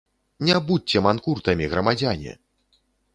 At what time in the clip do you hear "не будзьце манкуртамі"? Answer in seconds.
0.47-1.67